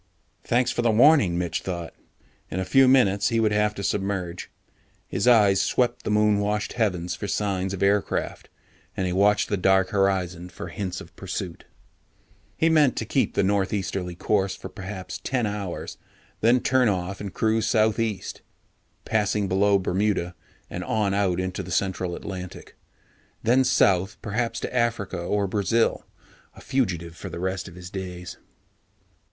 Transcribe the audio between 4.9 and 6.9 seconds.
His eyes swept the moon washed